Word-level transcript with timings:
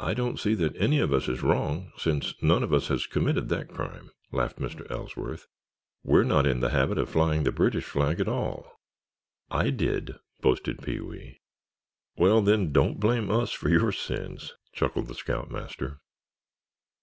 "I 0.00 0.14
don't 0.14 0.40
see 0.40 0.54
that 0.54 0.74
any 0.76 1.00
of 1.00 1.12
us 1.12 1.28
is 1.28 1.42
wrong 1.42 1.92
since 1.98 2.42
none 2.42 2.62
of 2.62 2.72
us 2.72 2.88
has 2.88 3.06
committed 3.06 3.50
that 3.50 3.68
crime," 3.68 4.10
laughed 4.32 4.58
Mr. 4.58 4.90
Ellsworth. 4.90 5.46
"We're 6.02 6.24
not 6.24 6.46
in 6.46 6.60
the 6.60 6.70
habit 6.70 6.96
of 6.96 7.10
flying 7.10 7.42
the 7.42 7.52
British 7.52 7.84
flag 7.84 8.20
at 8.20 8.28
all." 8.28 8.72
"I 9.50 9.68
did," 9.68 10.14
boasted 10.40 10.80
Pee 10.82 11.00
wee. 11.00 11.42
"Well, 12.16 12.40
then, 12.40 12.72
don't 12.72 12.98
blame 13.00 13.30
us 13.30 13.52
for 13.52 13.68
your 13.68 13.92
sins," 13.92 14.54
chuckled 14.72 15.08
the 15.08 15.14
scoutmaster. 15.14 16.00